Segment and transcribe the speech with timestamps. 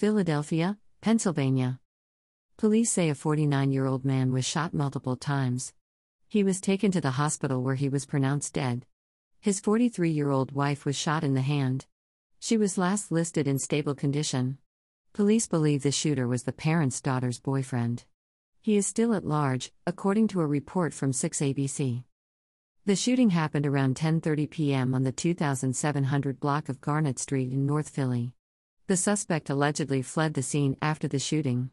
[0.00, 1.78] Philadelphia, Pennsylvania.
[2.56, 5.74] Police say a 49 year old man was shot multiple times.
[6.26, 8.86] He was taken to the hospital where he was pronounced dead.
[9.40, 11.84] His 43 year old wife was shot in the hand.
[12.38, 14.56] She was last listed in stable condition.
[15.12, 18.04] Police believe the shooter was the parent's daughter's boyfriend.
[18.62, 22.04] He is still at large, according to a report from 6ABC.
[22.86, 24.94] The shooting happened around 10:30 p.m.
[24.94, 28.32] on the 2700 block of Garnett Street in North Philly.
[28.90, 31.70] The suspect allegedly fled the scene after the shooting.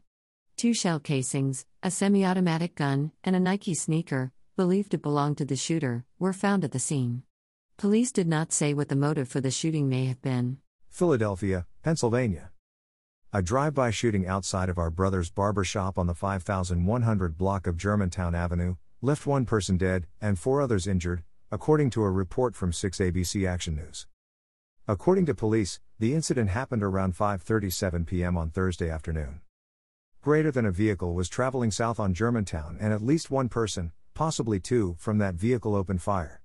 [0.56, 5.56] Two shell casings, a semi-automatic gun, and a Nike sneaker, believed to belong to the
[5.56, 7.24] shooter, were found at the scene.
[7.76, 10.58] Police did not say what the motive for the shooting may have been.
[10.90, 12.52] Philadelphia, Pennsylvania.
[13.32, 17.76] A drive by shooting outside of our brother's barber shop on the 5100 block of
[17.76, 22.70] Germantown Avenue left one person dead and four others injured, according to a report from
[22.70, 24.06] 6ABC Action News.
[24.90, 28.38] According to police, the incident happened around 5:37 p.m.
[28.38, 29.42] on Thursday afternoon.
[30.22, 34.58] Greater than a vehicle was traveling south on Germantown and at least one person, possibly
[34.58, 36.40] two, from that vehicle opened fire.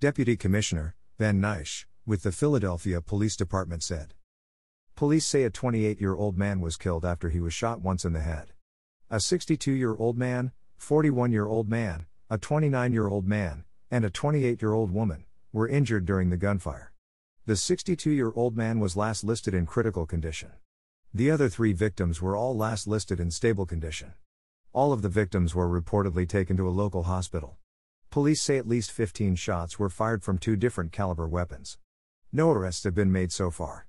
[0.00, 4.14] Deputy Commissioner Ben Naish, with the Philadelphia Police Department said
[4.96, 8.14] Police say a 28 year old man was killed after he was shot once in
[8.14, 8.54] the head.
[9.10, 14.06] A 62 year old man, 41 year old man, a 29 year old man, and
[14.06, 16.94] a 28 year old woman were injured during the gunfire.
[17.48, 20.50] The 62 year old man was last listed in critical condition.
[21.14, 24.12] The other three victims were all last listed in stable condition.
[24.74, 27.56] All of the victims were reportedly taken to a local hospital.
[28.10, 31.78] Police say at least 15 shots were fired from two different caliber weapons.
[32.34, 33.86] No arrests have been made so far.